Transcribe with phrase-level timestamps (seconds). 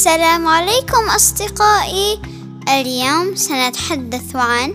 [0.00, 2.20] السلام عليكم أصدقائي.
[2.68, 4.74] اليوم سنتحدث عن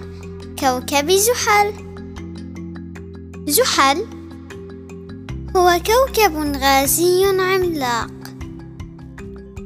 [0.60, 1.74] كوكب زحل.
[3.48, 4.06] زحل
[5.56, 8.12] هو كوكب غازي عملاق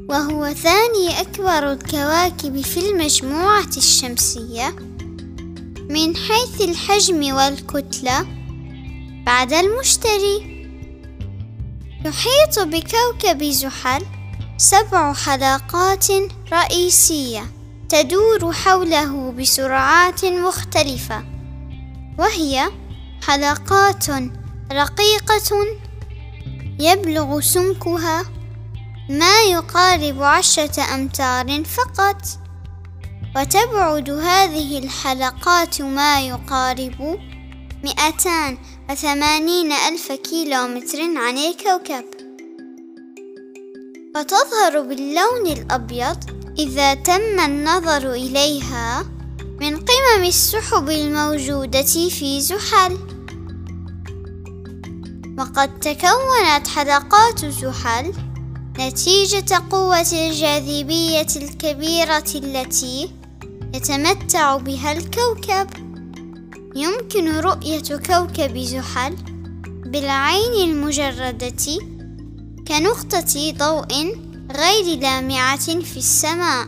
[0.10, 4.76] وهو ثاني أكبر الكواكب في المجموعة الشمسية.
[5.90, 8.28] من حيث الحجم والكتلة
[9.26, 10.68] بعد المشتري
[12.06, 14.19] يحيط بكوكب زحل
[14.62, 16.08] سبع حلقات
[16.54, 17.52] رئيسية
[17.90, 21.24] تدور حوله بسرعات مختلفة
[22.18, 22.70] وهي
[23.28, 24.06] حلقات
[24.72, 25.66] رقيقة
[26.80, 28.26] يبلغ سمكها
[29.10, 32.22] ما يقارب عشرة أمتار فقط
[33.36, 37.20] وتبعد هذه الحلقات ما يقارب
[37.84, 38.58] مئتان
[38.90, 42.19] وثمانين ألف كيلومتر عن الكوكب.
[44.16, 46.18] وتظهر باللون الأبيض
[46.60, 49.06] إذا تم النظر إليها
[49.62, 52.98] من قمم السحب الموجودة في زحل.
[55.38, 58.14] وقد تكونت حلقات زحل
[58.80, 63.12] نتيجة قوة الجاذبية الكبيرة التي
[63.76, 65.68] يتمتع بها الكوكب.
[66.76, 69.16] يمكن رؤية كوكب زحل
[69.86, 71.99] بالعين المجردة
[72.70, 74.18] كنقطة ضوء
[74.56, 76.68] غير لامعة في السماء.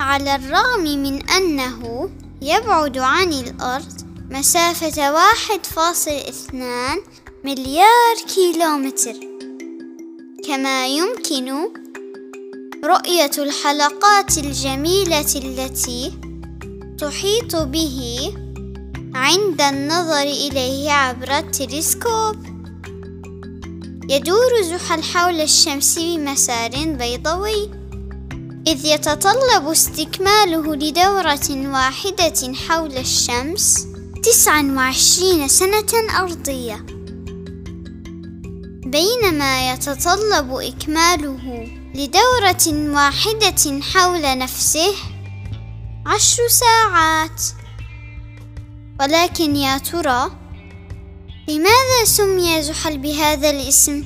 [0.00, 2.10] على الرغم من أنه
[2.42, 3.92] يبعد عن الأرض
[4.30, 6.98] مسافة واحد فاصل اثنان
[7.44, 9.14] مليار كيلومتر.
[10.46, 11.68] كما يمكن
[12.84, 16.12] رؤية الحلقات الجميلة التي
[16.98, 18.32] تحيط به
[19.14, 22.51] عند النظر إليه عبر التلسكوب.
[24.12, 27.70] يدور زحل حول الشمس بمسار بيضوي
[28.66, 33.86] إذ يتطلب استكماله لدورة واحدة حول الشمس
[34.22, 36.86] تسعا وعشرين سنة أرضية.
[38.86, 44.94] بينما يتطلب إكماله لدورة واحدة حول نفسه
[46.06, 47.42] عشر ساعات.
[49.00, 50.41] ولكن يا ترى
[51.48, 54.04] لماذا سمي زحل بهذا الاسم؟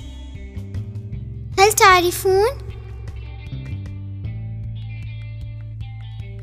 [1.58, 2.48] هل تعرفون؟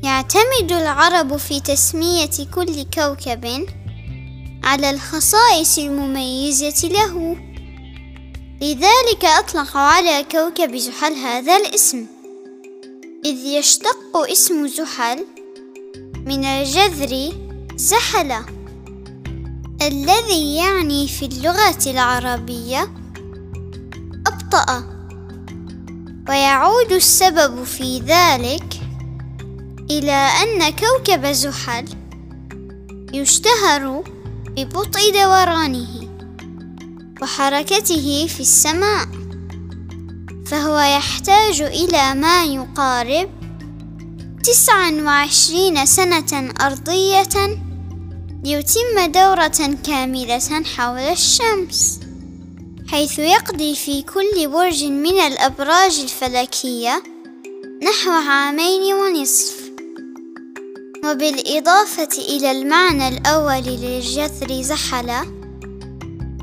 [0.02, 3.66] يعتمد العرب في تسمية كل كوكب
[4.64, 7.36] على الخصائص المميزة له.
[8.60, 12.06] لذلك اطلقوا على كوكب زحل هذا الاسم
[13.24, 15.26] إذ يشتق اسم زحل
[16.26, 17.32] من الجذر
[17.76, 18.63] زحل.
[19.82, 22.94] الذي يعني في اللغة العربية
[24.26, 24.84] أبطأ.
[26.28, 28.80] ويعود السبب في ذلك
[29.90, 31.84] إلى أن كوكب زحل
[33.12, 34.04] يشتهر
[34.56, 36.08] ببطء دورانه
[37.22, 39.08] وحركته في السماء
[40.46, 43.28] فهو يحتاج إلى ما يقارب
[44.44, 47.63] تسعا وعشرين سنة أرضية.
[48.44, 52.00] ليتم دورة كاملة حول الشمس
[52.88, 57.02] حيث يقضي في كل برج من الأبراج الفلكية
[57.82, 59.70] نحو عامين ونصف.
[61.04, 65.12] وبالإضافة إلى المعنى الأول للجذر زحل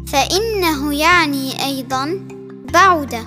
[0.07, 2.27] فإنه يعني أيضا
[2.73, 3.25] بعد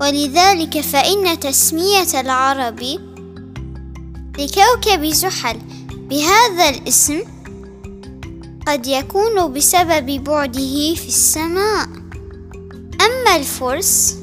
[0.00, 2.80] ولذلك فإن تسمية العرب
[4.38, 5.60] لكوكب زحل
[6.08, 7.22] بهذا الاسم
[8.66, 11.88] قد يكون بسبب بعده في السماء.
[13.00, 14.16] أما الفرس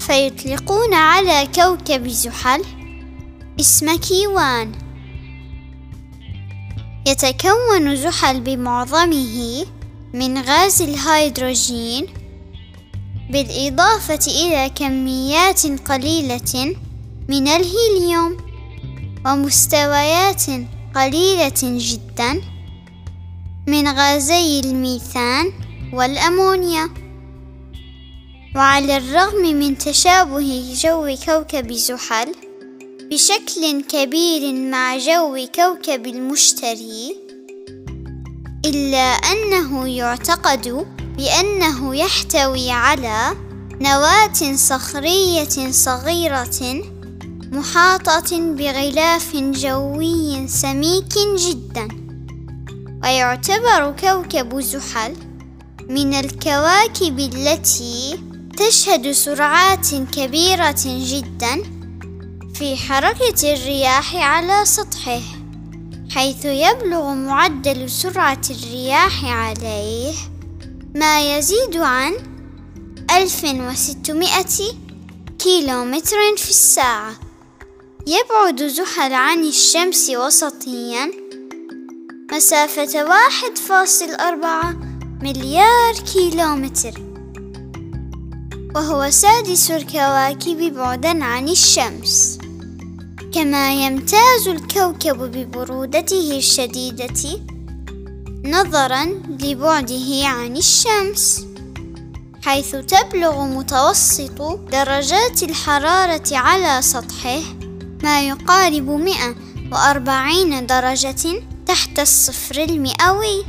[0.00, 2.64] فيطلقون على كوكب زحل
[3.60, 4.72] اسم كيوان.
[7.06, 9.66] يتكون زحل بمعظمه
[10.14, 12.06] من غاز الهيدروجين
[13.30, 16.76] بالإضافة إلى كميات قليلة
[17.28, 18.47] من الهيليوم.
[19.26, 20.42] ومستويات
[20.94, 22.42] قليلة جدا
[23.66, 25.52] من غازي الميثان
[25.92, 26.90] والأمونيا.
[28.56, 32.34] وعلى الرغم من تشابه جو كوكب زحل
[33.10, 37.16] بشكل كبير مع جو كوكب المشتري
[38.64, 40.86] إلا أنه يعتقد
[41.16, 43.36] بأنه يحتوي على
[43.80, 46.82] نواة صخرية صغيرة
[47.52, 51.88] محاطة بغلاف جوي سميك جدا.
[53.02, 55.16] ويعتبر كوكب زحل
[55.88, 58.18] من الكواكب التي
[58.56, 61.62] تشهد سرعات كبيرة جدا
[62.54, 65.20] في حركة الرياح على سطحه
[66.10, 70.14] حيث يبلغ معدل سرعة الرياح عليه
[70.94, 72.12] ما يزيد عن
[73.10, 74.28] 1600
[75.38, 77.27] كيلومتر في الساعة.
[78.08, 81.10] يبعد زحل عن الشمس وسطيا.
[82.32, 84.76] مسافة واحد فاصل أربعة
[85.22, 87.00] مليار كيلومتر.
[88.74, 92.38] وهو سادس الكواكب بعدا عن الشمس.
[93.34, 97.40] كما يمتاز الكوكب ببرودته الشديدة
[98.44, 99.04] نظرا
[99.40, 101.46] لبعده عن الشمس
[102.42, 107.67] حيث تبلغ متوسط درجات الحرارة على سطحه.
[108.02, 113.44] ما يقارب 140 درجة تحت الصفر المئوي.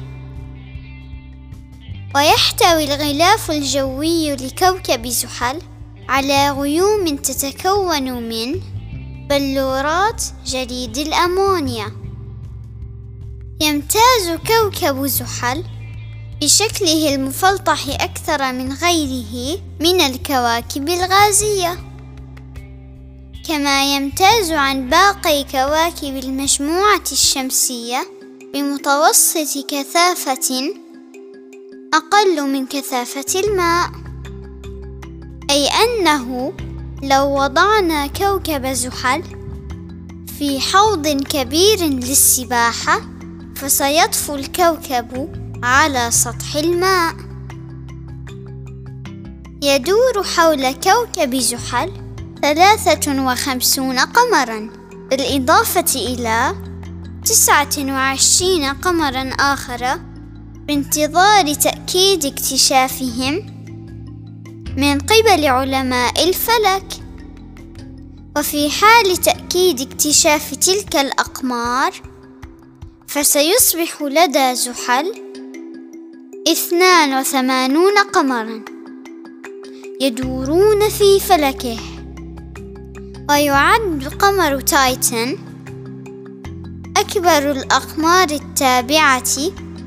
[2.16, 5.62] ويحتوي الغلاف الجوي لكوكب زحل
[6.10, 8.62] على غيوم تتكون من
[9.30, 11.92] بلورات جليد الأمونيا.
[13.62, 15.64] يمتاز كوكب زحل
[16.42, 21.89] بشكله المفلطح أكثر من غيره من الكواكب الغازية.
[23.50, 28.08] كما يمتاز عن باقي كواكب المجموعة الشمسية
[28.54, 30.74] بمتوسط كثافة
[31.94, 33.90] أقل من كثافة الماء.
[35.50, 36.54] أي أنه
[37.04, 39.24] لو وضعنا كوكب زحل
[40.40, 43.02] في حوض كبير للسباحة
[43.56, 45.30] فسيطفو الكوكب
[45.64, 47.16] على سطح الماء.
[49.64, 52.09] يدور حول كوكب زحل
[52.42, 54.70] ثلاثة وخمسون قمرا
[55.10, 56.56] بالإضافة إلى
[57.26, 60.00] تسعة وعشرين قمرا آخر
[60.68, 63.60] بانتظار تأكيد اكتشافهم
[64.78, 66.86] من قبل علماء الفلك.
[68.38, 71.92] وفي حال تأكيد اكتشاف تلك الأقمار
[73.08, 75.14] فسيصبح لدى زحل
[76.48, 78.66] اثنان وثمانون قمرا
[80.02, 81.99] يدورون في فلكه.
[83.30, 85.38] ويعد قمر تايتن.
[86.98, 89.24] أكبر الأقمار التابعة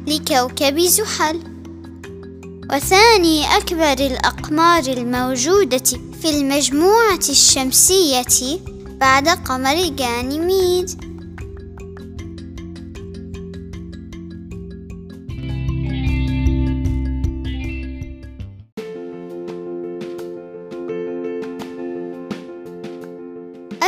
[0.06, 1.40] لكوكب زحل.
[2.72, 8.58] وثاني أكبر الأقمار الموجودة في المجموعة الشمسية
[9.00, 11.11] بعد قمر غانيميد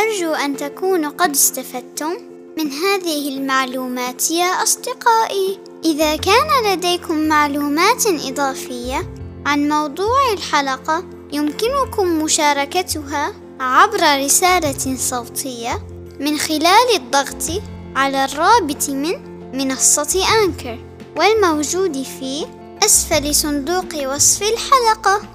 [0.05, 2.13] أرجو أن تكونوا قد استفدتم
[2.59, 5.59] من هذه المعلومات يا أصدقائي.
[5.85, 9.13] إذا كان لديكم معلومات إضافية
[9.47, 15.87] عن موضوع الحلقة يمكنكم مشاركتها عبر رسالة صوتية
[16.21, 17.63] من خلال الضغط
[17.97, 19.15] على الرابط من
[19.53, 20.79] منصة أنكر
[21.17, 22.47] والموجود في
[22.85, 25.34] أسفل صندوق وصف الحلقة.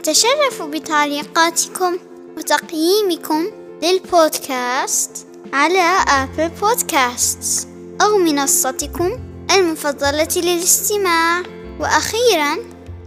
[0.00, 1.98] أتشرف بتعليقاتكم
[2.36, 3.50] وتقييمكم
[3.82, 7.68] للبودكاست على آبل بودكاست
[8.00, 9.10] أو منصتكم
[9.50, 11.42] المفضلة للاستماع.
[11.80, 12.56] وأخيرا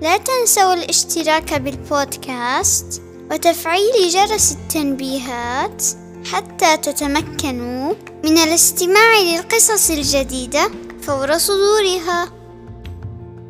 [0.01, 5.83] لا تنسوا الاشتراك بالبودكاست وتفعيل جرس التنبيهات
[6.31, 10.71] حتى تتمكنوا من الاستماع للقصص الجديدة
[11.01, 12.23] فور صدورها.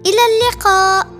[0.06, 1.13] إلى اللقاء.